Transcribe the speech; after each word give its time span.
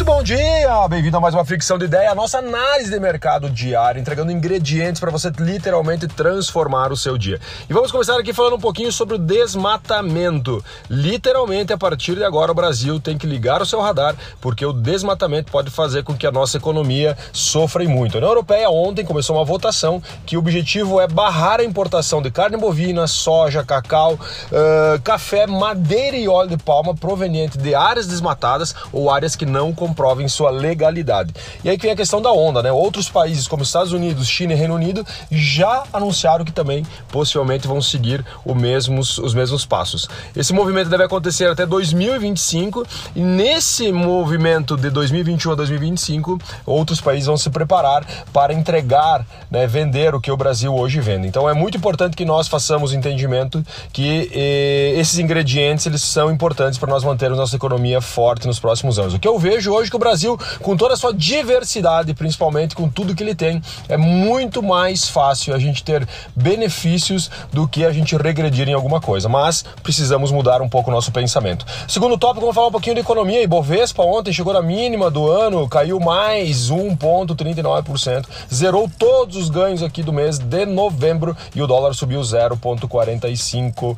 muito 0.00 0.04
Bom 0.20 0.24
dia! 0.24 0.86
Bem-vindo 0.86 1.16
a 1.16 1.20
mais 1.20 1.34
uma 1.34 1.46
Fricção 1.46 1.78
de 1.78 1.86
Ideia, 1.86 2.10
a 2.10 2.14
nossa 2.14 2.40
análise 2.40 2.90
de 2.90 3.00
mercado 3.00 3.48
diária, 3.48 3.98
entregando 3.98 4.30
ingredientes 4.30 5.00
para 5.00 5.10
você 5.10 5.32
literalmente 5.38 6.06
transformar 6.06 6.92
o 6.92 6.96
seu 6.96 7.16
dia. 7.16 7.40
E 7.70 7.72
vamos 7.72 7.90
começar 7.90 8.18
aqui 8.20 8.34
falando 8.34 8.56
um 8.56 8.60
pouquinho 8.60 8.92
sobre 8.92 9.14
o 9.14 9.18
desmatamento. 9.18 10.62
Literalmente, 10.90 11.72
a 11.72 11.78
partir 11.78 12.16
de 12.16 12.24
agora, 12.24 12.52
o 12.52 12.54
Brasil 12.54 13.00
tem 13.00 13.16
que 13.16 13.26
ligar 13.26 13.62
o 13.62 13.66
seu 13.66 13.80
radar, 13.80 14.14
porque 14.42 14.64
o 14.66 14.74
desmatamento 14.74 15.50
pode 15.50 15.70
fazer 15.70 16.02
com 16.02 16.14
que 16.14 16.26
a 16.26 16.30
nossa 16.30 16.58
economia 16.58 17.16
sofra 17.32 17.82
muito. 17.88 18.16
A 18.16 18.18
União 18.18 18.30
Europeia 18.30 18.68
ontem 18.68 19.06
começou 19.06 19.36
uma 19.36 19.44
votação 19.44 20.02
que 20.26 20.36
o 20.36 20.40
objetivo 20.40 21.00
é 21.00 21.08
barrar 21.08 21.60
a 21.60 21.64
importação 21.64 22.20
de 22.20 22.30
carne 22.30 22.58
bovina, 22.58 23.06
soja, 23.06 23.64
cacau, 23.64 24.14
uh, 24.14 25.00
café, 25.02 25.46
madeira 25.46 26.18
e 26.18 26.28
óleo 26.28 26.50
de 26.50 26.58
palma 26.58 26.94
proveniente 26.94 27.56
de 27.56 27.74
áreas 27.74 28.06
desmatadas 28.06 28.74
ou 28.92 29.10
áreas 29.10 29.34
que 29.34 29.46
não 29.46 29.72
comprovem 30.10 30.28
sua 30.28 30.50
legalidade. 30.50 31.32
E 31.62 31.70
aí 31.70 31.76
vem 31.76 31.92
a 31.92 31.96
questão 31.96 32.20
da 32.20 32.32
onda, 32.32 32.62
né? 32.62 32.72
Outros 32.72 33.08
países 33.08 33.46
como 33.46 33.62
Estados 33.62 33.92
Unidos, 33.92 34.28
China 34.28 34.52
e 34.52 34.56
Reino 34.56 34.74
Unido 34.74 35.06
já 35.30 35.84
anunciaram 35.92 36.44
que 36.44 36.52
também 36.52 36.84
possivelmente 37.08 37.66
vão 37.66 37.80
seguir 37.80 38.24
os 38.44 39.34
mesmos 39.34 39.64
passos. 39.64 40.08
Esse 40.34 40.52
movimento 40.52 40.90
deve 40.90 41.04
acontecer 41.04 41.46
até 41.46 41.64
2025 41.64 42.84
e 43.14 43.20
nesse 43.20 43.92
movimento 43.92 44.76
de 44.76 44.90
2021 44.90 45.52
a 45.52 45.54
2025 45.54 46.38
outros 46.66 47.00
países 47.00 47.26
vão 47.26 47.36
se 47.36 47.50
preparar 47.50 48.04
para 48.32 48.52
entregar, 48.52 49.24
né, 49.50 49.66
vender 49.66 50.14
o 50.14 50.20
que 50.20 50.30
o 50.30 50.36
Brasil 50.36 50.74
hoje 50.74 51.00
vende. 51.00 51.28
Então 51.28 51.48
é 51.48 51.54
muito 51.54 51.76
importante 51.76 52.16
que 52.16 52.24
nós 52.24 52.48
façamos 52.48 52.92
entendimento 52.92 53.64
que 53.92 54.30
eh, 54.32 54.94
esses 54.98 55.18
ingredientes 55.18 55.86
eles 55.86 56.02
são 56.02 56.30
importantes 56.30 56.78
para 56.78 56.90
nós 56.90 57.04
mantermos 57.04 57.38
nossa 57.38 57.56
economia 57.56 58.00
forte 58.00 58.46
nos 58.46 58.58
próximos 58.58 58.98
anos. 58.98 59.14
O 59.14 59.18
que 59.18 59.28
eu 59.28 59.38
vejo 59.38 59.72
hoje 59.72 59.90
que 59.90 59.96
Brasil, 60.00 60.36
com 60.60 60.76
toda 60.76 60.94
a 60.94 60.96
sua 60.96 61.14
diversidade, 61.14 62.12
principalmente 62.14 62.74
com 62.74 62.88
tudo 62.88 63.14
que 63.14 63.22
ele 63.22 63.34
tem, 63.34 63.62
é 63.88 63.96
muito 63.96 64.62
mais 64.62 65.08
fácil 65.08 65.54
a 65.54 65.58
gente 65.58 65.84
ter 65.84 66.08
benefícios 66.34 67.30
do 67.52 67.68
que 67.68 67.84
a 67.84 67.92
gente 67.92 68.16
regredir 68.16 68.68
em 68.68 68.72
alguma 68.72 69.00
coisa. 69.00 69.28
Mas 69.28 69.64
precisamos 69.82 70.32
mudar 70.32 70.60
um 70.60 70.68
pouco 70.68 70.90
o 70.90 70.92
nosso 70.92 71.12
pensamento. 71.12 71.64
Segundo 71.86 72.18
tópico, 72.18 72.40
vamos 72.40 72.54
falar 72.54 72.66
um 72.66 72.72
pouquinho 72.72 72.94
de 72.94 73.02
economia. 73.02 73.42
Ibovespa 73.42 74.02
ontem 74.02 74.32
chegou 74.32 74.52
na 74.52 74.62
mínima 74.62 75.10
do 75.10 75.30
ano, 75.30 75.68
caiu 75.68 76.00
mais 76.00 76.70
1,39%, 76.70 78.26
zerou 78.52 78.90
todos 78.98 79.36
os 79.36 79.48
ganhos 79.50 79.82
aqui 79.82 80.02
do 80.02 80.12
mês 80.12 80.38
de 80.38 80.66
novembro 80.66 81.36
e 81.54 81.62
o 81.62 81.66
dólar 81.66 81.94
subiu 81.94 82.20
0,45. 82.20 83.96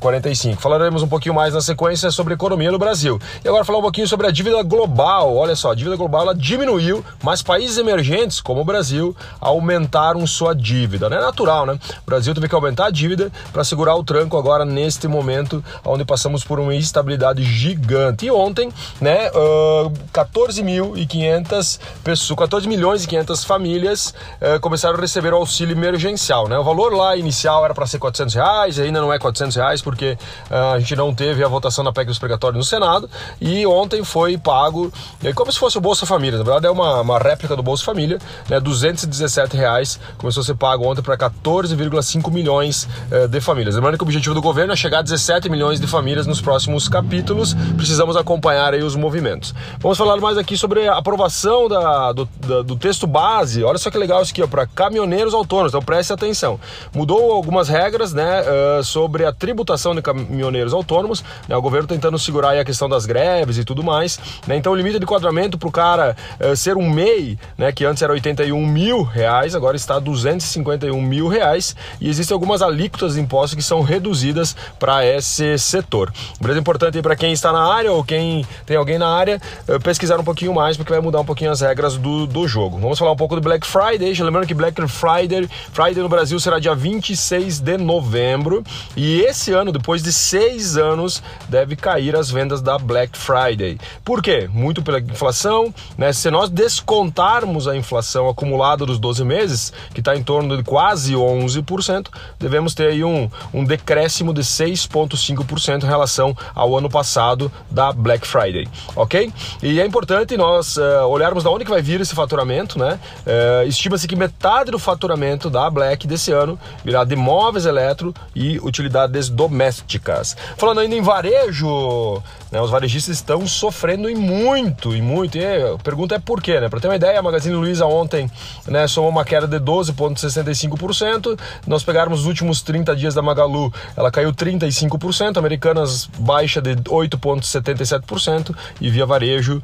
45. 0.00 0.60
Falaremos 0.60 1.02
um 1.02 1.08
pouquinho 1.08 1.34
mais 1.34 1.54
na 1.54 1.60
sequência 1.60 2.10
sobre 2.10 2.34
economia 2.34 2.70
no 2.70 2.78
Brasil. 2.78 3.18
E 3.44 3.48
agora 3.48 3.64
falar 3.64 3.78
um 3.78 3.82
pouquinho 3.82 4.06
sobre 4.06 4.26
a 4.26 4.30
dívida 4.30 4.62
global, 4.62 5.34
olha 5.40 5.56
só, 5.56 5.72
a 5.72 5.74
dívida 5.74 5.96
global 5.96 6.22
ela 6.22 6.34
diminuiu, 6.34 7.04
mas 7.22 7.42
países 7.42 7.78
emergentes, 7.78 8.40
como 8.40 8.60
o 8.60 8.64
Brasil, 8.64 9.16
aumentaram 9.40 10.26
sua 10.26 10.54
dívida. 10.54 11.06
É 11.06 11.20
natural, 11.20 11.66
né? 11.66 11.78
O 12.02 12.06
Brasil 12.06 12.34
teve 12.34 12.48
que 12.48 12.54
aumentar 12.54 12.86
a 12.86 12.90
dívida 12.90 13.30
para 13.52 13.64
segurar 13.64 13.94
o 13.96 14.04
tranco 14.04 14.36
agora 14.36 14.64
neste 14.64 15.08
momento, 15.08 15.64
onde 15.84 16.04
passamos 16.04 16.44
por 16.44 16.60
uma 16.60 16.74
instabilidade 16.74 17.42
gigante. 17.42 18.26
E 18.26 18.30
ontem, 18.30 18.72
né, 19.00 19.30
uh, 19.30 19.92
14.500 20.12 21.80
pessoas, 22.04 22.38
14 22.38 22.68
milhões 22.68 23.04
e 23.04 23.08
500 23.08 23.44
famílias 23.44 24.14
uh, 24.40 24.60
começaram 24.60 24.96
a 24.96 25.00
receber 25.00 25.32
o 25.32 25.36
auxílio 25.36 25.76
emergencial, 25.76 26.48
né? 26.48 26.58
O 26.58 26.64
valor 26.64 26.92
lá 26.92 27.16
inicial 27.16 27.64
era 27.64 27.74
para 27.74 27.86
ser 27.86 27.98
400 27.98 28.34
reais, 28.34 28.78
ainda 28.78 29.00
não 29.00 29.12
é 29.12 29.18
400 29.18 29.56
reais 29.56 29.82
porque 29.82 30.16
uh, 30.50 30.74
a 30.74 30.78
gente 30.78 30.94
não 30.96 31.14
teve 31.14 31.42
a 31.42 31.48
votação 31.48 31.84
da 31.84 31.92
PEC 31.92 32.08
dos 32.08 32.18
precatórios 32.18 32.58
no 32.58 32.64
Senado 32.64 33.08
e 33.40 33.66
ontem 33.66 34.04
foi 34.04 34.36
pago 34.36 34.92
é 35.30 35.34
como 35.34 35.52
se 35.52 35.58
fosse 35.58 35.78
o 35.78 35.80
Bolsa 35.80 36.04
Família. 36.06 36.38
Na 36.38 36.44
verdade, 36.44 36.66
é 36.66 36.70
uma, 36.70 37.00
uma 37.00 37.18
réplica 37.18 37.56
do 37.56 37.62
Bolsa 37.62 37.84
Família, 37.84 38.18
né? 38.48 38.58
217 38.60 39.56
reais 39.56 39.98
começou 40.18 40.42
a 40.42 40.44
ser 40.44 40.54
pago 40.54 40.86
ontem 40.86 41.02
para 41.02 41.16
14,5 41.16 42.30
milhões 42.30 42.88
eh, 43.10 43.26
de 43.26 43.40
famílias. 43.40 43.74
Lembrando 43.74 43.96
que 43.96 44.02
o 44.02 44.06
objetivo 44.06 44.34
do 44.34 44.42
governo 44.42 44.72
é 44.72 44.76
chegar 44.76 44.98
a 44.98 45.02
17 45.02 45.48
milhões 45.48 45.80
de 45.80 45.86
famílias 45.86 46.26
nos 46.26 46.40
próximos 46.40 46.88
capítulos. 46.88 47.54
Precisamos 47.76 48.16
acompanhar 48.16 48.74
aí 48.74 48.82
os 48.82 48.96
movimentos. 48.96 49.54
Vamos 49.78 49.96
falar 49.96 50.16
mais 50.18 50.36
aqui 50.36 50.56
sobre 50.56 50.86
a 50.88 50.96
aprovação 50.96 51.68
da, 51.68 52.12
do, 52.12 52.28
da, 52.46 52.62
do 52.62 52.76
texto 52.76 53.06
base. 53.06 53.62
Olha 53.62 53.78
só 53.78 53.90
que 53.90 53.98
legal 53.98 54.22
isso 54.22 54.32
aqui, 54.32 54.46
para 54.46 54.66
caminhoneiros 54.66 55.34
autônomos. 55.34 55.70
Então 55.70 55.82
preste 55.82 56.12
atenção. 56.12 56.58
Mudou 56.94 57.32
algumas 57.32 57.68
regras, 57.68 58.12
né, 58.12 58.42
uh, 58.42 58.84
sobre 58.84 59.24
a 59.24 59.32
tributação 59.32 59.94
de 59.94 60.02
caminhoneiros 60.02 60.72
autônomos. 60.72 61.24
Né, 61.48 61.56
o 61.56 61.62
governo 61.62 61.86
tentando 61.86 62.18
segurar 62.18 62.58
a 62.58 62.64
questão 62.64 62.88
das 62.88 63.06
greves 63.06 63.58
e 63.58 63.64
tudo 63.64 63.82
mais. 63.82 64.18
Né, 64.46 64.56
então 64.56 64.74
limite 64.74 64.98
de 64.98 65.06
enquadramento 65.20 65.58
para 65.58 65.68
o 65.68 65.72
cara 65.72 66.16
uh, 66.40 66.56
ser 66.56 66.76
um 66.76 66.88
MEI, 66.88 67.38
né, 67.56 67.70
que 67.70 67.84
antes 67.84 68.02
era 68.02 68.12
81 68.12 68.66
mil 68.66 69.02
reais, 69.02 69.54
agora 69.54 69.76
está 69.76 69.98
251 69.98 71.00
mil 71.00 71.28
reais 71.28 71.76
e 72.00 72.08
existem 72.08 72.34
algumas 72.34 72.62
alíquotas 72.62 73.14
de 73.14 73.20
impostos 73.20 73.54
que 73.54 73.62
são 73.62 73.82
reduzidas 73.82 74.56
para 74.78 75.04
esse 75.04 75.58
setor. 75.58 76.12
Beleza? 76.40 76.58
Importante 76.58 77.00
para 77.02 77.14
quem 77.14 77.32
está 77.32 77.52
na 77.52 77.62
área 77.62 77.92
ou 77.92 78.02
quem 78.02 78.44
tem 78.64 78.76
alguém 78.76 78.98
na 78.98 79.08
área 79.08 79.40
uh, 79.68 79.78
pesquisar 79.80 80.18
um 80.18 80.24
pouquinho 80.24 80.54
mais 80.54 80.76
porque 80.76 80.92
vai 80.92 81.00
mudar 81.00 81.20
um 81.20 81.24
pouquinho 81.24 81.50
as 81.50 81.60
regras 81.60 81.96
do, 81.96 82.26
do 82.26 82.48
jogo. 82.48 82.78
Vamos 82.78 82.98
falar 82.98 83.12
um 83.12 83.16
pouco 83.16 83.34
do 83.34 83.42
Black 83.42 83.66
Friday, 83.66 84.14
lembrando 84.20 84.46
que 84.46 84.54
Black 84.54 84.80
Friday, 84.88 85.48
Friday 85.72 86.02
no 86.02 86.08
Brasil 86.08 86.40
será 86.40 86.58
dia 86.58 86.74
26 86.74 87.60
de 87.60 87.76
novembro 87.76 88.64
e 88.96 89.20
esse 89.20 89.52
ano, 89.52 89.72
depois 89.72 90.02
de 90.02 90.12
seis 90.12 90.76
anos, 90.76 91.22
deve 91.48 91.76
cair 91.76 92.16
as 92.16 92.30
vendas 92.30 92.62
da 92.62 92.78
Black 92.78 93.16
Friday. 93.18 93.78
Por 94.04 94.22
quê? 94.22 94.48
Muito 94.52 94.82
pela 94.82 95.00
inflação, 95.10 95.74
né? 95.96 96.12
Se 96.12 96.30
nós 96.30 96.48
descontarmos 96.48 97.66
a 97.68 97.76
inflação 97.76 98.28
acumulada 98.28 98.86
dos 98.86 98.98
12 98.98 99.24
meses, 99.24 99.72
que 99.92 100.00
está 100.00 100.16
em 100.16 100.22
torno 100.22 100.56
de 100.56 100.62
quase 100.62 101.14
11%, 101.14 102.08
devemos 102.38 102.74
ter 102.74 102.88
aí 102.88 103.04
um, 103.04 103.30
um 103.52 103.64
decréscimo 103.64 104.32
de 104.32 104.42
6,5% 104.42 105.84
em 105.84 105.86
relação 105.86 106.36
ao 106.54 106.76
ano 106.76 106.88
passado 106.88 107.50
da 107.70 107.92
Black 107.92 108.26
Friday, 108.26 108.68
ok? 108.94 109.32
E 109.62 109.80
é 109.80 109.86
importante 109.86 110.36
nós 110.36 110.76
uh, 110.76 111.06
olharmos 111.08 111.42
de 111.42 111.48
onde 111.48 111.64
que 111.64 111.70
vai 111.70 111.82
vir 111.82 112.00
esse 112.00 112.14
faturamento, 112.14 112.78
né? 112.78 112.98
Uh, 113.26 113.68
Estima-se 113.68 114.06
que 114.06 114.16
metade 114.16 114.70
do 114.70 114.78
faturamento 114.78 115.50
da 115.50 115.68
Black 115.70 116.06
desse 116.06 116.32
ano 116.32 116.58
virá 116.84 117.04
de 117.04 117.16
móveis 117.16 117.66
eletro 117.66 118.14
e 118.34 118.58
utilidades 118.60 119.28
domésticas. 119.28 120.36
Falando 120.56 120.80
ainda 120.80 120.94
em 120.94 121.02
varejo, 121.02 122.22
né, 122.50 122.60
os 122.60 122.70
varejistas 122.70 123.16
estão 123.16 123.46
sofrendo 123.46 124.10
muito 124.16 124.94
e 125.00 125.02
muito. 125.02 125.38
E 125.38 125.44
a 125.44 125.76
pergunta 125.78 126.14
é 126.14 126.18
por 126.18 126.40
quê, 126.40 126.60
né? 126.60 126.68
Para 126.68 126.78
ter 126.78 126.88
uma 126.88 126.96
ideia, 126.96 127.18
a 127.18 127.22
Magazine 127.22 127.54
Luiza 127.54 127.86
ontem, 127.86 128.30
né, 128.68 128.86
somou 128.86 129.10
uma 129.10 129.24
queda 129.24 129.46
de 129.46 129.58
12,65%. 129.58 131.38
Nós 131.66 131.82
pegarmos 131.82 132.20
os 132.20 132.26
últimos 132.26 132.62
30 132.62 132.94
dias 132.94 133.14
da 133.14 133.22
Magalu, 133.22 133.72
ela 133.96 134.10
caiu 134.10 134.32
35%, 134.32 135.38
Americanas 135.38 136.08
baixa 136.18 136.60
de 136.60 136.76
8,77% 136.76 138.54
e 138.80 138.90
Via 138.90 139.06
Varejo 139.06 139.60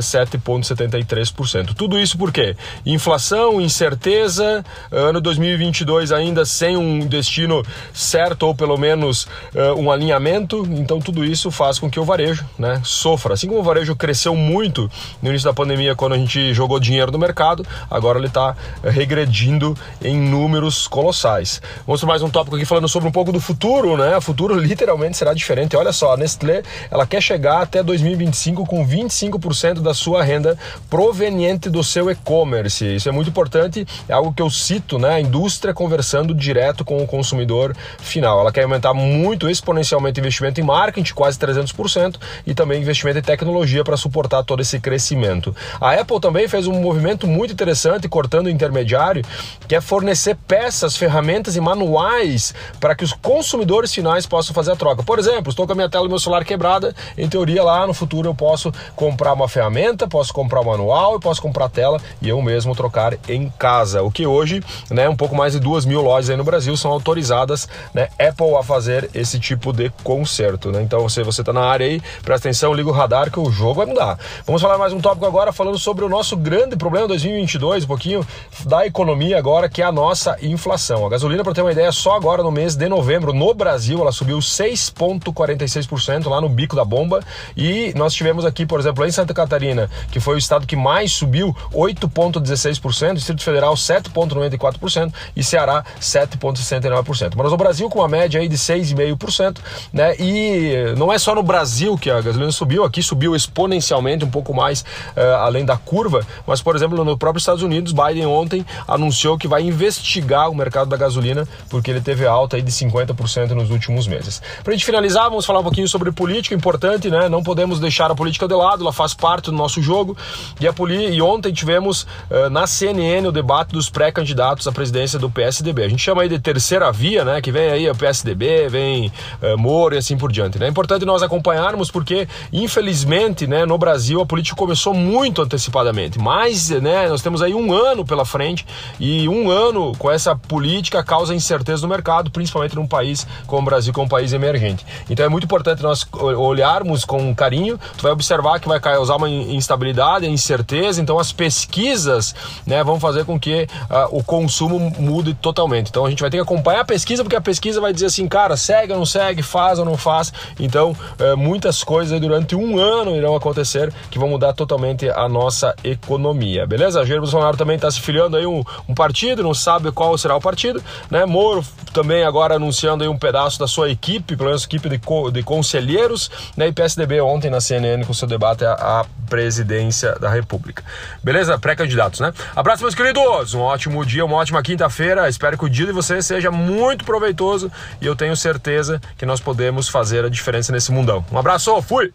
7,73%. 0.00 1.70
Eh, 1.70 1.74
Tudo 1.76 1.98
isso 1.98 2.16
por 2.16 2.32
quê? 2.32 2.56
Inflação, 2.84 3.60
incerteza, 3.60 4.64
ano 4.90 5.20
2022 5.20 6.10
ainda 6.12 6.44
sem 6.44 6.76
um 6.76 7.00
destino 7.00 7.62
certo 7.92 8.44
ou 8.44 8.54
pelo 8.54 8.76
menos 8.76 9.24
uh, 9.54 9.74
um 9.76 9.90
alinhamento, 9.90 10.66
então 10.70 11.00
tudo 11.00 11.24
isso 11.24 11.50
faz 11.50 11.78
com 11.78 11.90
que 11.90 12.00
o 12.00 12.04
varejo, 12.04 12.44
né, 12.58 12.80
sofra. 12.84 13.34
Assim 13.34 13.48
como 13.48 13.60
o 13.60 13.62
varejo 13.62 13.94
cresceu 13.94 14.34
muito 14.34 14.77
no 15.22 15.30
início 15.30 15.48
da 15.48 15.54
pandemia 15.54 15.94
quando 15.94 16.12
a 16.12 16.18
gente 16.18 16.52
jogou 16.54 16.78
dinheiro 16.78 17.10
no 17.10 17.18
mercado, 17.18 17.66
agora 17.90 18.18
ele 18.18 18.28
está 18.28 18.54
eh, 18.82 18.90
regredindo 18.90 19.76
em 20.02 20.16
números 20.16 20.86
colossais. 20.86 21.60
Para 21.86 22.06
mais 22.06 22.22
um 22.22 22.30
tópico 22.30 22.56
aqui 22.56 22.64
falando 22.64 22.88
sobre 22.88 23.08
um 23.08 23.12
pouco 23.12 23.32
do 23.32 23.40
futuro, 23.40 23.96
né? 23.96 24.16
O 24.16 24.20
futuro 24.20 24.54
literalmente 24.54 25.16
será 25.16 25.34
diferente. 25.34 25.76
Olha 25.76 25.92
só, 25.92 26.14
a 26.14 26.16
Nestlé, 26.16 26.62
ela 26.90 27.06
quer 27.06 27.20
chegar 27.20 27.62
até 27.62 27.82
2025 27.82 28.64
com 28.66 28.86
25% 28.86 29.80
da 29.80 29.94
sua 29.94 30.22
renda 30.22 30.56
proveniente 30.88 31.68
do 31.68 31.82
seu 31.82 32.10
e-commerce. 32.10 32.84
Isso 32.94 33.08
é 33.08 33.12
muito 33.12 33.30
importante, 33.30 33.86
é 34.08 34.12
algo 34.12 34.32
que 34.32 34.42
eu 34.42 34.50
cito, 34.50 34.98
né? 34.98 35.14
A 35.14 35.20
indústria 35.20 35.74
conversando 35.74 36.34
direto 36.34 36.84
com 36.84 37.02
o 37.02 37.06
consumidor 37.06 37.74
final. 37.98 38.40
Ela 38.40 38.52
quer 38.52 38.62
aumentar 38.62 38.94
muito 38.94 39.48
exponencialmente 39.48 40.20
o 40.20 40.22
investimento 40.22 40.60
em 40.60 40.64
marketing, 40.64 41.14
quase 41.14 41.38
300%, 41.38 42.16
e 42.46 42.54
também 42.54 42.80
investimento 42.80 43.18
em 43.18 43.22
tecnologia 43.22 43.82
para 43.82 43.96
suportar 43.96 44.18
suportar 44.18 44.42
todo 44.58 44.62
esse 44.62 44.80
crescimento. 44.80 45.54
A 45.80 45.92
Apple 45.92 46.20
também 46.20 46.48
fez 46.48 46.66
um 46.66 46.80
movimento 46.80 47.26
muito 47.26 47.52
interessante, 47.52 48.08
cortando 48.08 48.46
o 48.46 48.50
intermediário, 48.50 49.24
que 49.66 49.74
é 49.74 49.80
fornecer 49.80 50.36
peças, 50.46 50.96
ferramentas 50.96 51.54
e 51.54 51.60
manuais 51.60 52.54
para 52.80 52.94
que 52.94 53.04
os 53.04 53.12
consumidores 53.12 53.94
finais 53.94 54.26
possam 54.26 54.54
fazer 54.54 54.72
a 54.72 54.76
troca. 54.76 55.02
Por 55.02 55.18
exemplo, 55.18 55.50
estou 55.50 55.66
com 55.66 55.72
a 55.72 55.76
minha 55.76 55.88
tela 55.88 56.04
do 56.04 56.08
meu 56.08 56.18
celular 56.18 56.44
quebrada, 56.44 56.94
em 57.16 57.28
teoria 57.28 57.62
lá 57.62 57.86
no 57.86 57.94
futuro 57.94 58.28
eu 58.28 58.34
posso 58.34 58.72
comprar 58.96 59.32
uma 59.32 59.48
ferramenta, 59.48 60.08
posso 60.08 60.32
comprar 60.32 60.60
um 60.60 60.64
manual, 60.64 61.12
eu 61.12 61.20
posso 61.20 61.40
comprar 61.40 61.66
a 61.66 61.68
tela 61.68 62.00
e 62.20 62.28
eu 62.28 62.40
mesmo 62.42 62.74
trocar 62.74 63.16
em 63.28 63.52
casa. 63.58 64.02
O 64.02 64.10
que 64.10 64.26
hoje, 64.26 64.62
né, 64.90 65.08
um 65.08 65.16
pouco 65.16 65.36
mais 65.36 65.52
de 65.52 65.60
duas 65.60 65.84
mil 65.84 66.00
lojas 66.00 66.30
aí 66.30 66.36
no 66.36 66.44
Brasil 66.44 66.76
são 66.76 66.90
autorizadas, 66.90 67.68
né, 67.94 68.08
Apple 68.18 68.56
a 68.58 68.62
fazer 68.62 69.08
esse 69.14 69.38
tipo 69.38 69.72
de 69.72 69.90
conserto. 70.02 70.72
Né? 70.72 70.82
Então, 70.82 71.08
se 71.08 71.22
você 71.22 71.42
está 71.42 71.52
na 71.52 71.62
área 71.62 71.86
aí, 71.86 72.00
presta 72.22 72.48
atenção, 72.48 72.74
liga 72.74 72.88
o 72.88 72.92
radar 72.92 73.30
que 73.30 73.38
o 73.38 73.50
jogo 73.50 73.74
vai 73.74 73.86
mudar. 73.86 74.18
Vamos 74.48 74.62
falar 74.62 74.78
mais 74.78 74.94
um 74.94 74.98
tópico 74.98 75.26
agora 75.26 75.52
falando 75.52 75.78
sobre 75.78 76.02
o 76.06 76.08
nosso 76.08 76.34
grande 76.34 76.74
problema 76.74 77.06
2022, 77.06 77.84
um 77.84 77.86
pouquinho 77.86 78.26
da 78.64 78.86
economia 78.86 79.36
agora, 79.36 79.68
que 79.68 79.82
é 79.82 79.84
a 79.84 79.92
nossa 79.92 80.38
inflação. 80.40 81.04
A 81.04 81.10
gasolina, 81.10 81.44
para 81.44 81.52
ter 81.52 81.60
uma 81.60 81.70
ideia, 81.70 81.92
só 81.92 82.16
agora 82.16 82.42
no 82.42 82.50
mês 82.50 82.74
de 82.74 82.88
novembro, 82.88 83.34
no 83.34 83.52
Brasil, 83.52 84.00
ela 84.00 84.10
subiu 84.10 84.38
6,46% 84.38 86.30
lá 86.30 86.40
no 86.40 86.48
bico 86.48 86.74
da 86.74 86.82
bomba. 86.82 87.20
E 87.54 87.92
nós 87.94 88.14
tivemos 88.14 88.46
aqui, 88.46 88.64
por 88.64 88.80
exemplo, 88.80 89.04
em 89.04 89.10
Santa 89.10 89.34
Catarina, 89.34 89.90
que 90.10 90.18
foi 90.18 90.36
o 90.36 90.38
estado 90.38 90.66
que 90.66 90.76
mais 90.76 91.12
subiu, 91.12 91.54
8,16%, 91.74 93.16
Distrito 93.16 93.42
Federal 93.42 93.74
7,94% 93.74 95.12
e 95.36 95.44
Ceará 95.44 95.84
7,69%. 96.00 97.34
Mas 97.36 97.50
no 97.50 97.58
Brasil, 97.58 97.90
com 97.90 97.98
uma 97.98 98.08
média 98.08 98.40
aí 98.40 98.48
de 98.48 98.56
6,5%, 98.56 99.58
né? 99.92 100.16
E 100.18 100.94
não 100.96 101.12
é 101.12 101.18
só 101.18 101.34
no 101.34 101.42
Brasil 101.42 101.98
que 101.98 102.10
a 102.10 102.22
gasolina 102.22 102.50
subiu, 102.50 102.82
aqui 102.82 103.02
subiu 103.02 103.36
exponencialmente, 103.36 104.24
um 104.24 104.37
pouco 104.37 104.37
mais 104.54 104.82
uh, 105.16 105.36
além 105.40 105.64
da 105.64 105.76
curva, 105.76 106.26
mas, 106.46 106.60
por 106.60 106.74
exemplo, 106.74 107.04
no 107.04 107.16
próprio 107.16 107.38
Estados 107.38 107.62
Unidos, 107.62 107.92
Biden 107.92 108.26
ontem 108.26 108.64
anunciou 108.86 109.38
que 109.38 109.48
vai 109.48 109.62
investigar 109.62 110.50
o 110.50 110.54
mercado 110.54 110.88
da 110.88 110.96
gasolina, 110.96 111.46
porque 111.68 111.90
ele 111.90 112.00
teve 112.00 112.26
alta 112.26 112.56
aí 112.56 112.62
de 112.62 112.70
50% 112.70 113.50
nos 113.50 113.70
últimos 113.70 114.06
meses. 114.06 114.40
Para 114.62 114.72
a 114.72 114.76
gente 114.76 114.84
finalizar, 114.84 115.24
vamos 115.28 115.46
falar 115.46 115.60
um 115.60 115.64
pouquinho 115.64 115.88
sobre 115.88 116.10
política, 116.12 116.54
importante, 116.54 117.10
né? 117.10 117.28
Não 117.28 117.42
podemos 117.42 117.80
deixar 117.80 118.10
a 118.10 118.14
política 118.14 118.46
de 118.46 118.54
lado, 118.54 118.82
ela 118.82 118.92
faz 118.92 119.14
parte 119.14 119.46
do 119.46 119.52
nosso 119.52 119.80
jogo. 119.80 120.16
E, 120.60 120.66
a 120.66 120.72
poli... 120.72 121.10
e 121.10 121.22
ontem 121.22 121.52
tivemos 121.52 122.02
uh, 122.30 122.50
na 122.50 122.66
CNN 122.66 123.26
o 123.26 123.32
debate 123.32 123.72
dos 123.72 123.88
pré-candidatos 123.88 124.66
à 124.66 124.72
presidência 124.72 125.18
do 125.18 125.30
PSDB. 125.30 125.84
A 125.84 125.88
gente 125.88 126.02
chama 126.02 126.22
aí 126.22 126.28
de 126.28 126.38
terceira 126.38 126.90
via, 126.92 127.24
né? 127.24 127.40
Que 127.40 127.50
vem 127.50 127.70
aí 127.70 127.88
o 127.88 127.94
PSDB, 127.94 128.68
vem 128.68 129.12
uh, 129.42 129.58
Moro 129.58 129.94
e 129.94 129.98
assim 129.98 130.16
por 130.16 130.30
diante. 130.30 130.58
Né? 130.58 130.66
É 130.66 130.68
importante 130.68 131.04
nós 131.04 131.22
acompanharmos 131.22 131.90
porque, 131.90 132.28
infelizmente, 132.52 133.46
né, 133.46 133.64
no 133.64 133.78
Brasil 133.78 134.20
a 134.28 134.36
política 134.38 134.54
começou 134.54 134.92
muito 134.92 135.40
antecipadamente. 135.40 136.18
Mas 136.18 136.68
né, 136.68 137.08
nós 137.08 137.22
temos 137.22 137.40
aí 137.40 137.54
um 137.54 137.72
ano 137.72 138.04
pela 138.04 138.26
frente 138.26 138.66
e 139.00 139.26
um 139.26 139.50
ano 139.50 139.94
com 139.98 140.10
essa 140.10 140.36
política 140.36 141.02
causa 141.02 141.34
incerteza 141.34 141.82
no 141.82 141.88
mercado, 141.88 142.30
principalmente 142.30 142.76
num 142.76 142.86
país 142.86 143.26
como 143.46 143.62
o 143.62 143.64
Brasil, 143.64 143.92
que 143.92 143.98
é 143.98 144.02
um 144.02 144.08
país 144.08 144.34
emergente. 144.34 144.84
Então 145.08 145.24
é 145.24 145.28
muito 145.30 145.44
importante 145.44 145.82
nós 145.82 146.06
olharmos 146.12 147.06
com 147.06 147.34
carinho. 147.34 147.80
Tu 147.96 148.02
vai 148.02 148.12
observar 148.12 148.60
que 148.60 148.68
vai 148.68 148.78
causar 148.78 149.16
uma 149.16 149.30
instabilidade, 149.30 150.26
incerteza. 150.26 151.00
Então 151.00 151.18
as 151.18 151.32
pesquisas 151.32 152.34
né, 152.66 152.84
vão 152.84 153.00
fazer 153.00 153.24
com 153.24 153.40
que 153.40 153.66
uh, 153.90 154.18
o 154.18 154.22
consumo 154.22 154.78
mude 154.98 155.32
totalmente. 155.32 155.88
Então 155.88 156.04
a 156.04 156.10
gente 156.10 156.20
vai 156.20 156.28
ter 156.28 156.36
que 156.36 156.42
acompanhar 156.42 156.80
a 156.80 156.84
pesquisa, 156.84 157.22
porque 157.22 157.36
a 157.36 157.40
pesquisa 157.40 157.80
vai 157.80 157.94
dizer 157.94 158.06
assim, 158.06 158.28
cara, 158.28 158.58
segue 158.58 158.92
ou 158.92 158.98
não 158.98 159.06
segue, 159.06 159.42
faz 159.42 159.78
ou 159.78 159.86
não 159.86 159.96
faz. 159.96 160.32
Então 160.60 160.94
uh, 161.18 161.36
muitas 161.36 161.82
coisas 161.82 162.20
durante 162.20 162.54
um 162.54 162.78
ano 162.78 163.16
irão 163.16 163.34
acontecer 163.34 163.90
que 164.10 164.17
vão 164.18 164.28
mudar 164.28 164.52
totalmente 164.52 165.08
a 165.08 165.28
nossa 165.28 165.74
economia, 165.82 166.66
beleza? 166.66 167.04
Jair 167.04 167.20
Bolsonaro 167.20 167.56
também 167.56 167.76
está 167.76 167.90
se 167.90 168.00
filiando 168.00 168.36
aí 168.36 168.46
um, 168.46 168.62
um, 168.88 168.94
partido, 168.94 169.42
não 169.42 169.54
sabe 169.54 169.90
qual 169.92 170.16
será 170.18 170.36
o 170.36 170.40
partido, 170.40 170.82
né? 171.10 171.24
Moro 171.24 171.64
também 171.92 172.24
agora 172.24 172.56
anunciando 172.56 173.02
aí 173.02 173.08
um 173.08 173.16
pedaço 173.16 173.58
da 173.58 173.66
sua 173.66 173.90
equipe, 173.90 174.36
pelo 174.36 174.48
menos 174.48 174.64
equipe 174.64 174.88
de, 174.88 174.98
co, 174.98 175.30
de 175.30 175.42
conselheiros, 175.42 176.30
né? 176.56 176.68
E 176.68 176.72
PSDB 176.72 177.20
ontem 177.20 177.50
na 177.50 177.60
CNN 177.60 178.04
com 178.04 178.12
seu 178.12 178.28
debate 178.28 178.64
a 178.64 179.06
presidência 179.28 180.14
da 180.18 180.28
República. 180.28 180.82
Beleza? 181.22 181.58
Pré-candidatos, 181.58 182.20
né? 182.20 182.32
Abraço, 182.56 182.82
meus 182.82 182.94
queridos! 182.94 183.54
Um 183.54 183.60
ótimo 183.60 184.04
dia, 184.04 184.24
uma 184.24 184.36
ótima 184.36 184.62
quinta-feira. 184.62 185.28
Espero 185.28 185.56
que 185.56 185.64
o 185.64 185.68
dia 185.68 185.86
de 185.86 185.92
vocês 185.92 186.26
seja 186.26 186.50
muito 186.50 187.04
proveitoso 187.04 187.70
e 188.00 188.06
eu 188.06 188.16
tenho 188.16 188.36
certeza 188.36 189.00
que 189.16 189.24
nós 189.24 189.40
podemos 189.40 189.88
fazer 189.88 190.24
a 190.24 190.28
diferença 190.28 190.72
nesse 190.72 190.92
mundão. 190.92 191.24
Um 191.30 191.38
abraço, 191.38 191.80
fui! 191.82 192.12